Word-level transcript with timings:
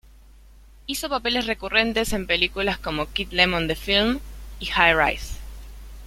Hizo 0.87 1.09
papeles 1.09 1.45
recurrentes 1.45 2.11
en 2.13 2.25
películas 2.25 2.79
como 2.79 3.11
"Keith 3.13 3.31
Lemon: 3.33 3.67
The 3.67 3.75
Film" 3.75 4.19
y 4.59 4.65
"High-Rise". 4.65 5.35